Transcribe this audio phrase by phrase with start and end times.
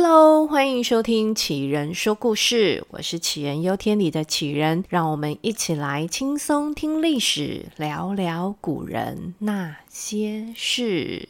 [0.00, 11.28] Hello，欢迎收听杞人说故事，我是杞人忧天里的杞人，让我们一起来轻松听历史，聊聊古人那些事。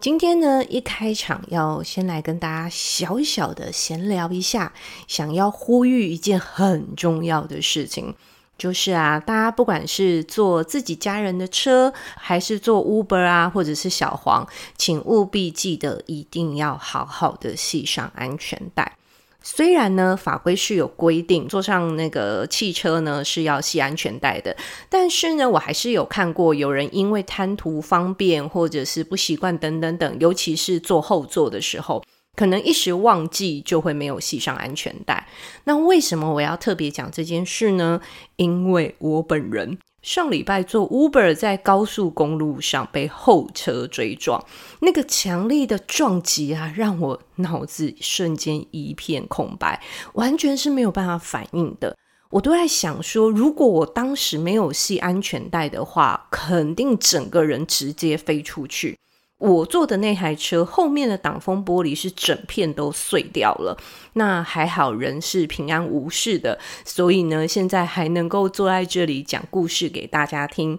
[0.00, 4.72] 今天呢，一开场要先来跟大家小小的闲聊一下，
[5.06, 8.16] 想要呼吁一件很重要的事情。
[8.56, 14.46] 就是啊，大家不管是坐自己家人的车，还是坐 Uber 啊，或者是小黄，
[14.76, 18.96] 请务必记得一定要好好的系上安全带。
[19.42, 24.56] 虽然呢，法规是有规定，坐上那个汽车呢是要系安全带的，
[24.88, 32.02] 但是呢，我还是有看过有人因为贪图方便，或者是不习惯等等等，尤其是坐后座的时候。
[32.36, 35.28] 可能一时忘记，就会没有系上安全带。
[35.64, 38.00] 那为什么我要特别讲这件事呢？
[38.36, 44.44] 因为我本人上礼拜坐 Uber 在高速公路上被后车追撞，
[44.80, 49.80] 那个强力的撞击啊，让我脑子瞬间一片空白，
[50.14, 51.96] 完全是没有办法反应的。
[52.30, 58.98] 我都在想说，如果我当时没有系安全带的话，肯定整个人直接飞出去。
[59.38, 63.76] 我坐的那台车后面的挡风玻璃是整片都碎掉了，
[64.14, 70.78] 那还好人是平安无事的，所以呢，现在还能够坐在这里讲故事给大家听。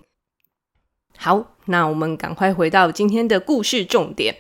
[1.17, 4.37] 好，那我们赶快回到今天的故事重点。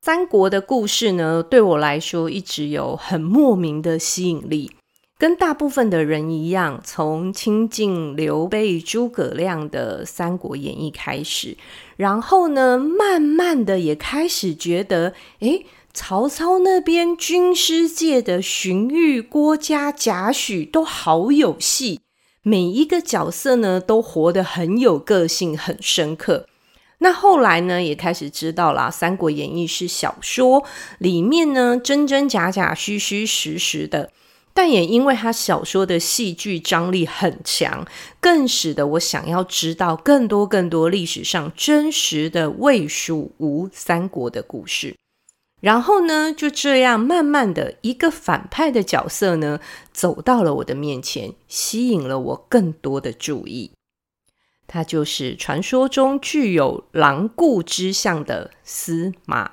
[0.00, 4.77] 三国的故事呢，对我来说一直有很莫名的吸引力。
[5.18, 11.56] 跟大部分的人一样，从亲近刘备、诸葛亮的《三国演义》开始，
[11.96, 21.98] 然后呢，慢慢的也开始觉得，诶，曹操那边军师界的荀彧、郭嘉、贾诩都好有戏，
[22.44, 26.46] 每一个角色呢都活得很有个性、很深刻。
[26.98, 30.62] 那后来呢，也开始知道啦，《三国演义》是小说，
[30.98, 34.12] 里面呢真真假假、虚虚实实的。
[34.58, 37.86] 但也因为他小说的戏剧张力很强，
[38.18, 44.96] 更使得我想要知道更多更多历史上真实的魏、蜀、吴三国的故事。
[45.60, 49.60] 然后呢，就这样慢慢的一个反派的角色呢，
[49.92, 53.70] 走到了我的面前，吸引了我更多的注意。
[54.66, 59.52] 他就是传说中具有狼顾之相的司马。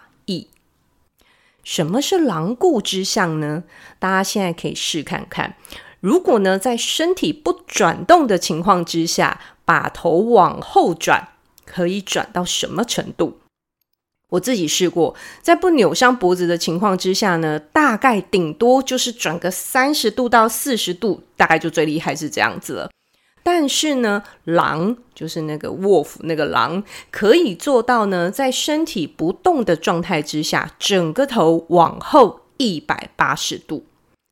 [1.66, 3.64] 什么是狼顾之相呢？
[4.00, 5.58] 大家现在可以试看看。
[6.00, 11.30] 如果呢，在身体不转动的情况之下，把头往后转，
[11.66, 13.40] 可以转到什么程度？
[14.30, 22.90] 我自己试过，在不扭伤脖子的情况之下呢，大概顶多就是转个三十度到四十度，大概就最厉害是这样子了。
[23.48, 33.86] 但是呢，狼就是那个 wolf 那个狼，可以做到呢，在身体不动的状态之下，整个头往后一百八十度，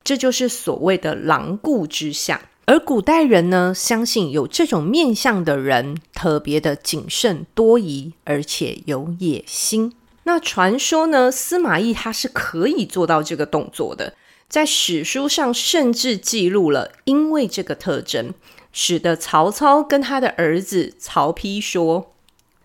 [0.04, 2.42] 这就是所谓的狼顾之相。
[2.66, 9.94] 而古代人呢，相信有这种面相的人特别的谨慎多疑，而且有野心。
[10.24, 14.16] 那传说呢，司马懿他是可以做到这个动作的，
[14.50, 18.34] 在史书上甚至记录了，因为这个特征。
[18.74, 22.14] 使得曹操跟他的儿子曹丕说：“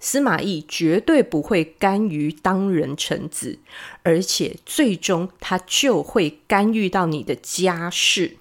[0.00, 3.58] 司马懿绝对不会甘于当人臣子，
[4.02, 8.38] 而且最终他就会干预到你的家事。”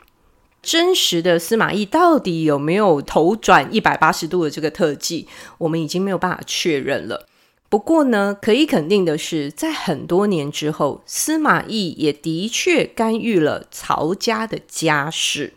[0.64, 5.28] 真实的司马懿到底有没有头转一百八十度的这个特技，
[5.60, 7.28] 我们已经没有办法确认了。
[7.70, 15.54] 不过呢，可以肯定的是，在很多年之后，司马懿也的确干预了曹家的家事。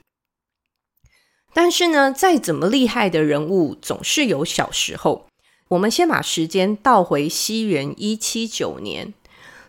[1.52, 5.26] 但是呢，再怎么厉害的人物，总是有小时候。
[5.68, 9.14] 我们先把时间倒回西元一七九年，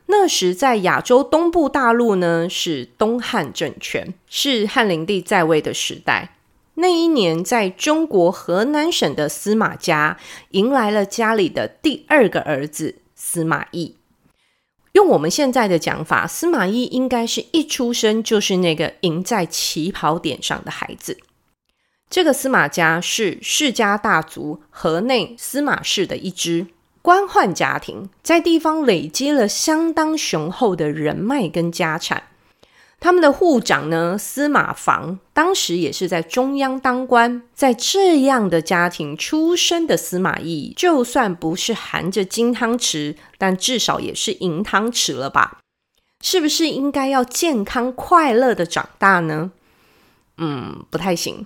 [0.07, 6.37] 那时在亚洲东部大陆呢，是东汉政权，是汉灵帝在位的时代。
[6.75, 10.17] 那一年，在中国河南省的司马家，
[10.51, 13.97] 迎来了家里的第二个儿子司马懿。
[14.93, 21.17] 用我们现在的讲法，司马懿应该是一出生就是那个赢在起跑点上的孩子。
[22.11, 26.67] 这个司马家是世家大族河内司马氏的一支
[27.01, 32.23] 官宦家庭，在地方累积了相当雄厚的人脉跟家产。
[32.99, 37.43] 他们的户长呢，司马防，当时也是在中央当官。
[37.55, 45.59] 在这样的家庭出生的司马懿，就算不是含着金汤匙，但至少也是银汤匙了吧？
[46.21, 49.51] 是不是应该要健康快乐的长大呢？
[50.43, 51.45] 嗯，不太行。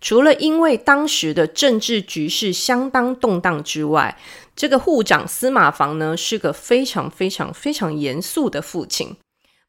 [0.00, 4.18] 除了因为当时的政治局势相当动荡之外，
[4.56, 9.16] 这个护长司马防呢，是个非常非常非常严肃的父亲。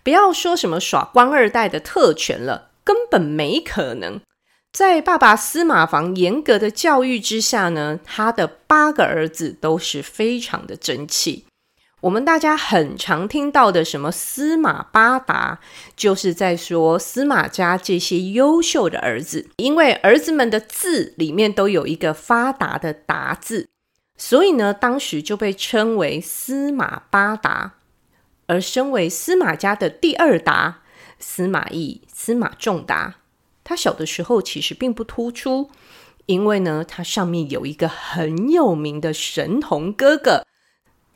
[0.04, 4.20] 不要说什么耍官二代的特权了，根本没可能。
[4.74, 11.46] 在爸爸司马防严格的教育之下呢，他的八个儿子都是非常的争气。
[12.06, 15.60] 我们大家很常听到的什么司马八达，
[15.96, 23.68] 就是在说司马家这些优秀的儿子，因为儿子们的字里面都有一个发达的达字，
[24.18, 27.74] 所以呢，当时就被称为司马八达。
[28.46, 30.84] 而身为司马家的第二达，
[31.18, 33.16] 司马懿、司马仲达，
[33.64, 35.72] 他小的时候其实并不突出，
[36.28, 40.45] 因为呢，他上面有一个很有名的神童哥哥。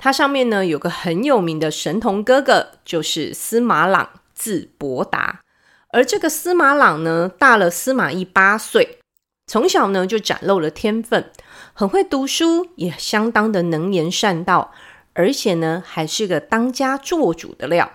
[0.01, 5.41] 他上面呢有个很有名的神童哥哥，就是司马朗，字伯达。
[5.89, 8.99] 而这个司马朗呢，大了司马懿八岁，
[9.45, 11.29] 从小呢就展露了天分，
[11.73, 14.71] 很会读书，也相当的能言善道，
[15.13, 17.91] 而且呢还是个当家做主的料。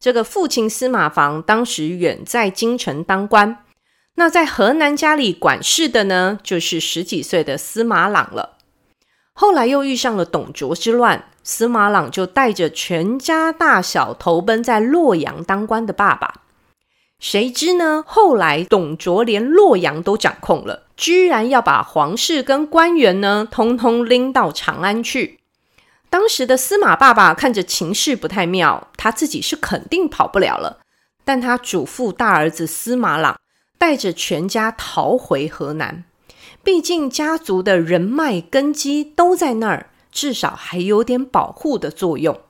[0.00, 3.64] 这个父亲司马防当时远在京城当官，
[4.14, 8.53] 那在河南家里管事的呢，就是十几岁的司马朗了。
[9.34, 16.42] 后来又遇上了董卓之乱，司马朗就带着全家大小投奔在洛阳当官的爸爸。
[17.18, 18.04] 谁知呢？
[18.06, 25.40] 后来董卓连洛阳都掌控了，居然要把皇室跟官员呢，通通拎到长安去。
[26.10, 30.78] 当时的司马爸爸看着情势不太妙，他自己是肯定跑不了了，
[31.24, 33.40] 但他嘱咐大儿子司马朗
[33.78, 36.04] 带着全家逃回河南。
[36.64, 42.40] 毕竟家族的人脉根基都在那儿，至少还有点保护的作用。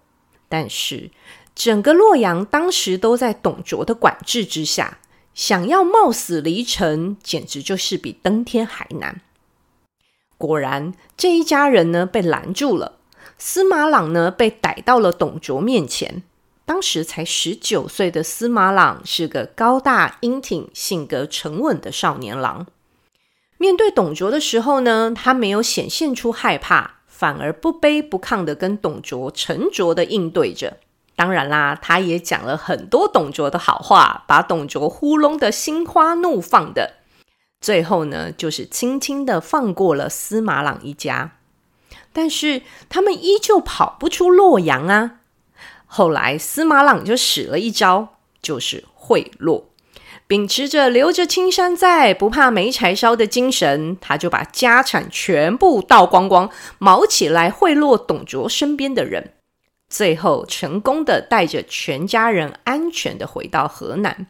[0.48, 1.10] 但是
[1.54, 4.98] 整个洛阳当时都在董卓的管制之下，
[5.34, 9.20] 想要冒死离城，简直就是比登天还难。
[10.38, 12.98] 果然，这一家人呢被拦住了，
[13.36, 16.22] 司马朗呢被逮到了董卓面前。
[16.64, 22.66] 当时才十九岁的司马朗是个高大英挺、性格沉稳的少年郎。
[23.64, 30.76] 面对董卓的时候呢，他没有显现出害怕，反而不卑不亢的跟董卓沉着的应对着。
[31.16, 36.96] 当然啦，他也讲了很多董卓的好话，把董卓糊弄得心花怒放的。
[37.58, 41.38] 最后呢，就是轻轻的放过了司马朗一家。
[42.12, 42.60] 但是
[42.90, 45.20] 他们依旧跑不出洛阳啊。
[45.86, 49.62] 后来司马朗就使了一招，就是贿赂。
[50.26, 59.34] 秉持着留着青山在，不怕没柴烧的精神，他就把家产全部倒光光，毛起来贿赂董卓身边的人，
[59.88, 64.26] 最后成功的带着全家人安全的回到河南。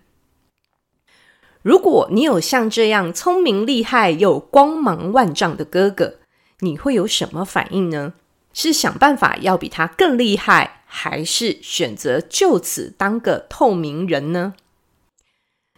[1.63, 6.17] 如果你有像这样聪明厉害又光芒万丈的哥哥，
[6.59, 8.15] 你会有什么反应呢？
[8.53, 14.55] 是想办法要比他更厉害，还是选择就此当个透明人呢？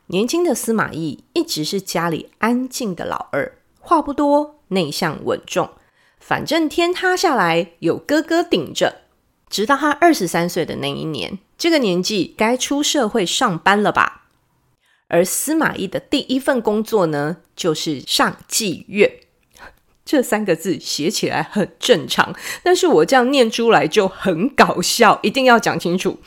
[0.08, 5.70] 年轻的司马懿一直是家里安静的老二，话不多，内向稳重。
[6.20, 9.02] 反正天塌下来有哥哥顶着。
[9.48, 14.28] 直到他二十三岁的那一年，这个年纪该出社会上班了吧？
[15.08, 19.12] 而司马懿的第一份工作呢，就是上妓院。
[20.04, 22.32] 这三个字写起来很正常，
[22.62, 26.20] 但是我这样念出来就很搞笑，一定要讲清楚。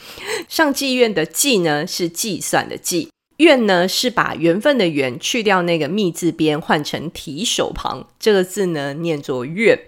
[0.49, 3.09] 上妓院的“妓”呢，是计算的“计”。
[3.39, 9.79] 院呢，是把缘分的缘去掉那个密字边，换成提手旁，这个字呢念作院。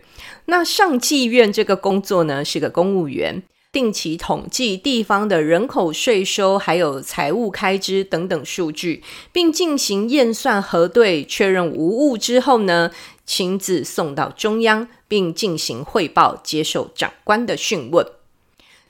[0.46, 9.04] 那上妓院这个工作呢，是个公务员，定期统计地方的人口、税收，还有财务开支等等数据，
[9.34, 12.92] 并进行验算核对，确认无误之后呢，
[13.26, 18.06] 亲自送到中央，并进行汇报，接受长官的讯问。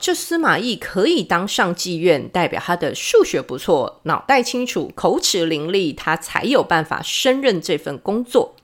[0.02, 8.56] 这司马懿可以当上妓院，代表他的数学不错，脑袋清楚，口齿伶俐，他才有办法胜任这份工作。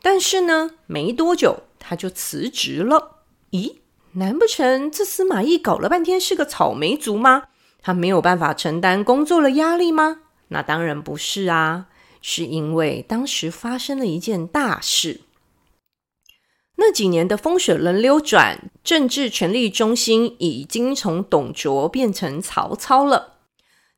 [0.00, 3.16] 但是呢，没多久他就辞职了。
[3.50, 3.78] 咦，
[4.12, 7.46] 难不成这司马懿搞了半天是个草莓族吗？
[7.82, 10.18] 他没有办法承担工作的压力吗？
[10.46, 11.86] 那当然不是啊，
[12.22, 15.22] 是因为当时发生了一件大事。
[16.80, 23.34] 那几年的风水轮流转，政治权力中心已经从董卓变成曹操了。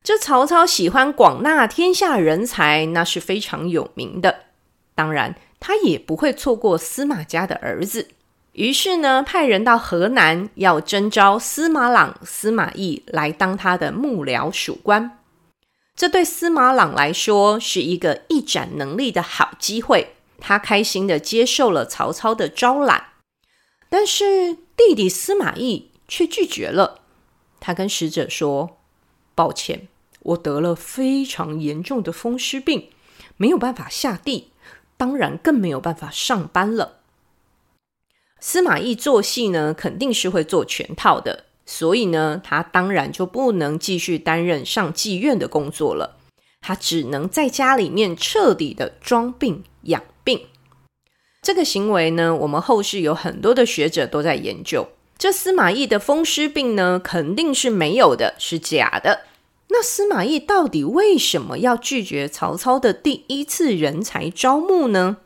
[0.03, 4.45] 这曹操喜欢广纳天下人才，那是非常有名的。
[4.95, 8.07] 当然，他也不会错过司马家的儿子。
[8.53, 15.19] 于是呢，派人到河南要征召司马朗、司马懿来当他的幕僚属官。
[15.95, 20.15] 这对司马朗来说是一个一展能力的好机会。
[20.41, 23.13] 他开心的接受了曹操的招揽。
[23.87, 26.99] 但是弟弟司马懿却拒绝了。
[27.59, 28.79] 他跟使者说
[29.35, 29.87] ：“抱歉，
[30.21, 32.89] 我得了非常严重的风湿病，
[33.37, 34.51] 没有办法下地，
[34.97, 36.97] 当然更没有办法上班了。”
[38.39, 46.17] 司马懿做戏呢，肯定是会做全套的，所以呢，他当然就不能继续担任上妓院的工作了。
[46.59, 50.47] 他只能在家里面彻底的装病养病。
[51.41, 54.89] 这个行为呢，我们后世有很多的学者都在研究。
[55.17, 59.21] 这司马懿的风湿病呢，肯定是没有的，是假的。
[59.69, 65.17] 那司马懿到底为什么要拒绝曹操的第一次人才招募呢？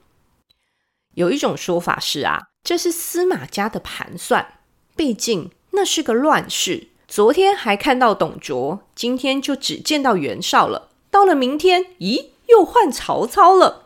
[1.16, 4.60] 有一种说法是啊，这是司马家的盘算。
[4.96, 10.90] 毕竟那是个乱世，昨天还看到董卓，今天就只见到袁绍了。
[11.10, 13.85] 到了明天，咦，又换曹操了。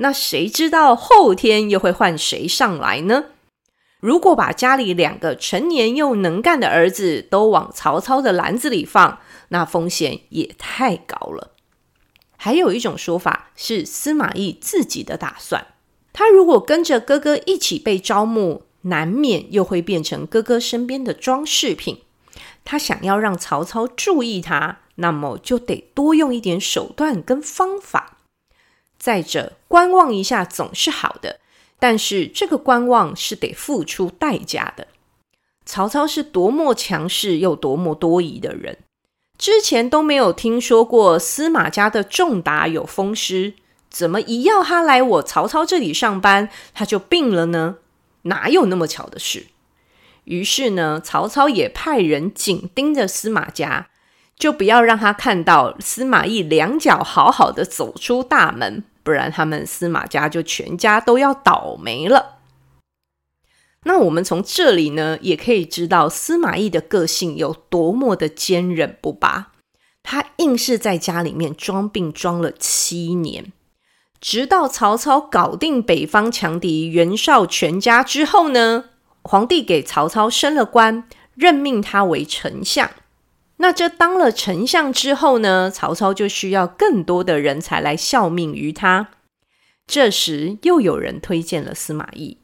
[0.00, 3.26] 那谁知道后天又会换谁上来呢？
[4.00, 11.50] 如果把家里两个成年又能干的儿子都往曹操的篮子里放，那风险也太高了。
[12.38, 15.66] 还有一种说法是司马懿自己的打算，
[16.14, 21.98] 他如果跟着哥哥一起被招募，难免又会变成哥哥身边的装饰品。
[22.64, 28.16] 他想要让曹操注意他，那么就得多用一点手段跟方法。
[29.00, 31.40] 再者，观望一下总是好的。
[31.78, 34.86] 但是这个观望是得付出代价的。
[35.64, 38.76] 曹操是多么强势又多么多疑的人，
[39.38, 43.54] 之前都没有听说过司马家的仲达有风湿，
[43.88, 47.76] 怎么一要他来我曹操这里上班，他就病了呢？
[48.22, 49.46] 哪有那么巧的事？
[50.24, 53.88] 于是呢，曹操也派人紧盯着司马家，
[54.36, 58.84] 就不要让他看到司马懿两脚好好的走出大门。
[59.02, 62.38] 不然，他们司马家就全家都要倒霉了。
[63.84, 69.52] 那我们从这里呢，也可以知道司马懿的个性有多么的坚韧不拔。
[70.02, 73.52] 他硬是在家里面装病装了七年，
[74.20, 78.86] 直到曹操搞定北方强敌袁绍全家之后呢，
[79.22, 82.90] 皇帝给曹操升了官，任命他为丞相。
[83.62, 89.08] 那这当了丞相之后呢，曹操就需要更多的人才来效命于他。
[89.86, 92.38] 这时又有人推荐了司马懿，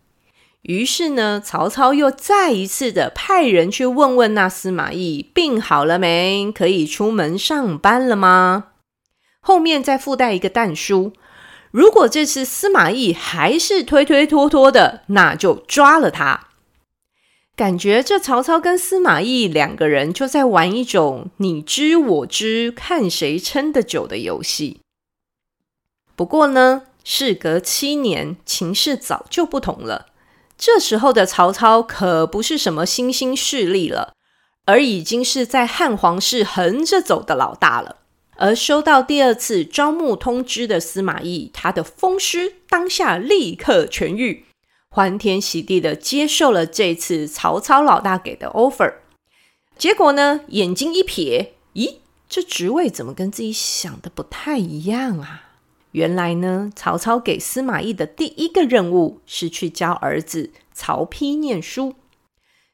[0.63, 8.73] 于是呢，曹操又再一次的派人去问问那司马懿病好了没，可以出门上班了吗？
[9.41, 11.13] 后面再附带一个但书，
[11.71, 16.46] 如果这次司马懿还是推推脱脱的，那就抓了他。
[17.57, 24.81] 感觉这曹操跟司马懿两个人就在玩一种你知我知，看谁撑得久的游戏。
[26.15, 30.09] 不过呢，事隔七年，情势早就不同了。
[30.59, 34.13] 这时候的曹操可不是什么新兴势力了，
[34.67, 37.97] 而已经是在汉皇室横着走的老大了。
[38.37, 44.46] 而收到第二次招募通知的司马懿，他的风湿当下立刻痊愈。
[44.97, 48.95] 欢天喜地的接受了这次曹操老大给的 offer，
[49.76, 51.97] 结果呢，眼睛一瞥，咦，
[52.31, 55.50] 这职位怎么跟自己想的不太一样啊？
[55.91, 61.97] 原来呢，曹操给司马懿的第一个任务是去教儿子曹丕念书。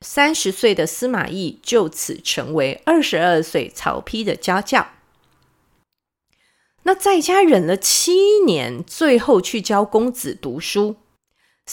[0.00, 4.86] 三十岁的司马懿就此成为二十二岁曹丕的家教。
[6.84, 8.12] 那在家忍了七
[8.46, 10.94] 年，最后去教公子读书。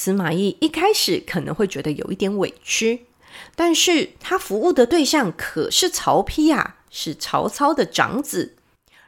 [0.01, 3.07] 司马懿一开始可能会觉得有一点委屈，
[3.53, 8.55] 但是他服务的对象可是曹丕啊，是曹操的长子，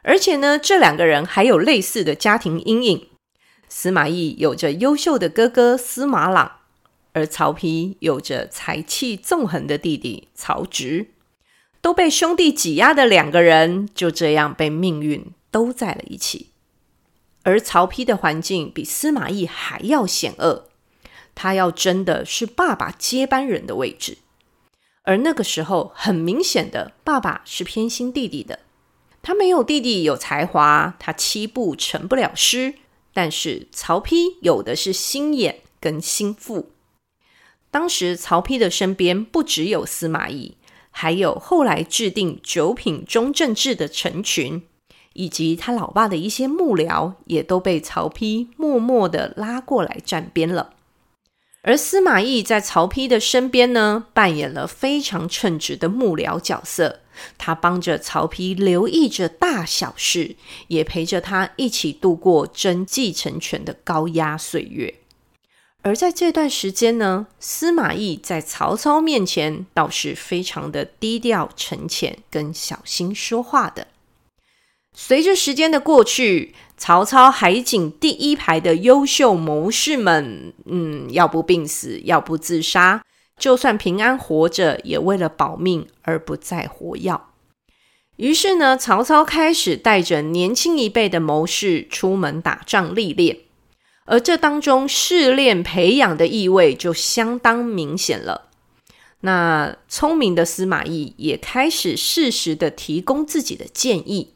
[0.02, 3.08] 而且呢，这两个人还有类似的家庭阴影。
[3.70, 6.56] 司马懿有着优秀的哥哥司马朗，
[7.14, 11.06] 而曹丕有着才气纵横的弟弟曹植，
[11.80, 16.50] 都被兄弟挤压的两个人，就这样被命运都在了一起。
[17.44, 20.68] 而曹丕的环境比司马懿还要险恶。
[21.34, 24.18] 他要争的是爸爸接班人的位置，
[25.02, 28.60] 而那个时候很明显的，爸爸是偏心弟弟的。
[29.22, 32.74] 他没有弟弟有才华，他七步成不了诗。
[33.14, 36.70] 但是曹丕有的是心眼跟心腹。
[37.70, 40.56] 当时曹丕的身边不只有司马懿，
[40.90, 44.62] 还有后来制定九品中正制的陈群，
[45.12, 50.74] 以及他老爸的一些幕僚，也都被曹丕默默的拉过来站边了。
[51.62, 57.00] 而司马懿在曹丕的身边呢，扮演了非常称职的幕僚角色。
[57.38, 60.34] 他帮着曹丕留意着大小事，
[60.68, 64.94] 也陪着他一起度过争继承权的高压岁月。
[65.82, 73.88] 而在这段时间呢，司马懿在曹操面前倒是非常的低调、沉潜跟小心说话的。
[74.94, 83.04] 随着时间的过去，曹操海景第一排的优秀谋士们，嗯，要不病死，要不自杀，
[83.38, 87.30] 就算平安活着，也为了保命而不再活药。
[88.16, 93.38] 于是呢，曹操开始带着年轻一辈的谋士出门打仗历练。
[94.06, 98.48] 而这当中试炼培养的意味就相当明显了。
[99.20, 104.34] 那聪明的司马懿也开始适时的提供自己的建议，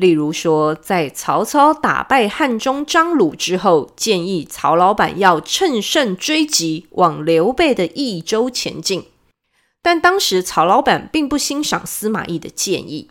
[0.00, 9.04] 例如说，在曹操打败汉中张鲁之后，建议曹老板要乘胜追击，往刘备的益州前进。
[9.82, 13.10] 但当时曹老板并不欣赏司马懿的建议。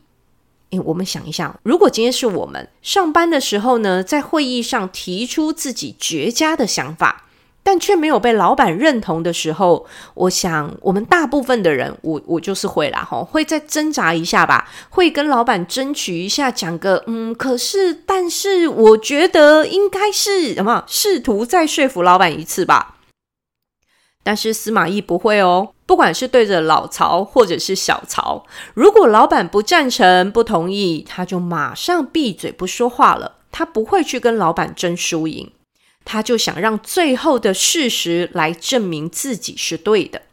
[0.72, 7.26] 诶，我们想一想，如果今天是我们上班的时候呢，在会议上提出自己绝佳的想法，
[7.70, 9.86] 但却没有被老板认同的时候，
[10.16, 22.96] 我想我们大部分的人，我我就是会啦，吼，会再挣扎一下吧，会跟老板争取一下，讲个嗯，可是，但是，我觉得应该是什么，试图再说服老板一次吧。
[24.24, 25.70] 但是司马懿不会哦。
[25.86, 33.34] 不管是对着老曹或者是小曹，如果老板不赞成、不同意，他就马上闭嘴不说话了。
[33.52, 35.52] 他不会去跟老板争输赢，
[36.06, 40.24] 他就想让最后的事实来证明自己是对的。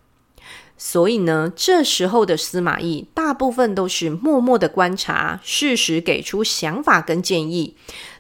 [0.78, 7.76] 所以呢，这时候的司马懿大部分都是默默的观察，适时给出想法跟建议。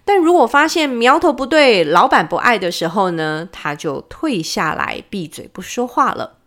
[0.06, 6.38] 但如果发现苗头不对，老板不爱的时候呢，他就退下来，闭嘴不说话了。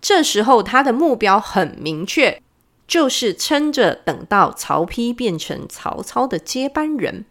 [0.00, 2.42] 这时候，他的目标很明确，
[2.86, 7.24] 就是撑着等到曹丕变成曹操的接班人。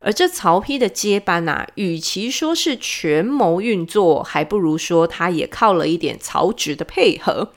[0.00, 7.52] 而这曹丕的接班啊，与其说是权谋运作，还不如说他也靠了一点曹植的配合。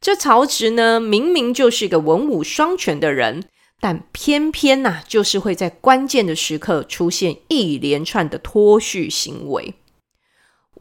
[0.00, 3.44] 这曹植呢，明明就是个文武双全的人，
[3.80, 9.74] 但偏偏呐、就是会在关键的时刻出现一连串的脱序行为。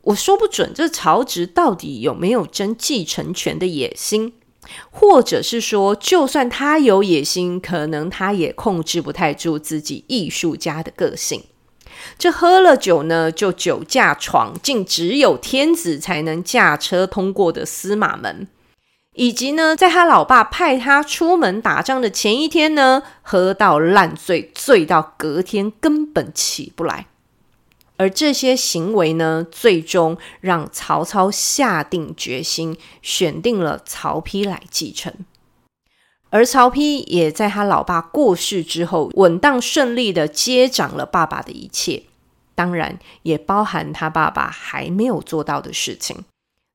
[0.04, 4.34] 我说不准这曹植到底有没有争继承权的野心，
[4.90, 11.44] 或者是说，就算他有野心，可能他也控制不太住自己艺术家的个性。
[12.18, 18.48] 这喝了酒呢，就酒驾闯进只有天子才能驾车通过的司马门，
[19.14, 27.08] 以及呢，在他老爸派他出门打仗的前一天呢，喝到烂醉，醉到隔天根本起不来。
[27.98, 35.14] 而这些行为呢，最终让曹操下定决心，选定了曹丕来继承。
[36.30, 42.04] 而曹丕也在他老爸过世之后，稳当顺利的接掌了爸爸的一切，
[42.54, 46.26] 当然也包含他爸爸还没有做到的事情，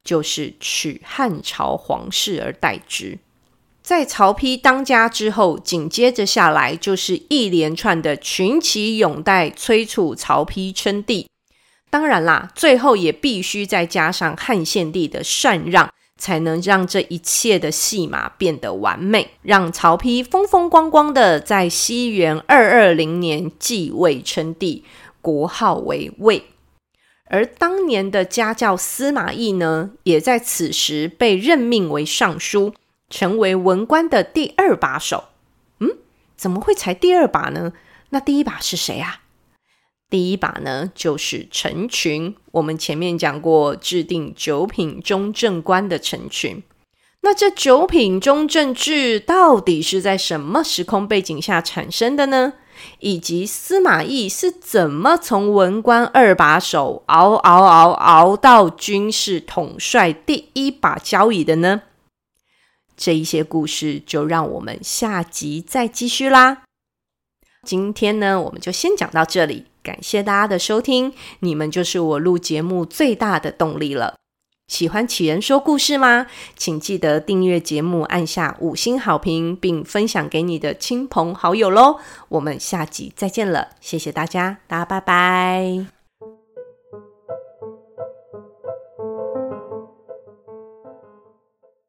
[0.02, 3.18] 就是取汉朝皇室而代之。
[3.82, 11.26] 在曹丕当家之后，紧接着下来就是一连串的群起拥戴，催促曹丕称帝。
[11.88, 24.84] 当然啦，最后也必须再加上汉献帝的禅让，才能让这一切的戏码变得完美，让曹丕风风光光的在西元二二零年继位称帝，
[25.20, 26.44] 国号为魏。
[27.24, 32.74] 而当年的家教司马懿呢，也在此时被任命为尚书。
[33.10, 35.24] 成为文官的第二把手，
[35.80, 35.98] 嗯，
[36.36, 37.72] 怎么会才第二把呢？
[38.10, 39.20] 那第一把是谁啊？
[40.08, 42.34] 第一把呢，就是陈群。
[42.52, 46.62] 我们前面讲过，制定九品中正官的陈群。
[47.22, 52.54] 那这九品中正制到底是在什么时空背景下产生的呢？
[53.00, 61.82] 以及司马懿是怎么从文官二把手熬熬熬熬到军事统帅第一把交椅的呢？
[63.00, 66.64] 这一些故事就让我们下集再继续啦。
[67.66, 74.16] 今天呢，我们就先讲到这里，感谢大家的收听，你们就是我录节目最大的动力了。
[74.68, 76.26] 喜欢杞人说故事吗？
[76.56, 81.98] 请记得订阅节目，按下五星好评，并分享给你的亲朋好友喽。
[82.28, 85.99] 我们下集再见了，谢谢大家，大家拜拜。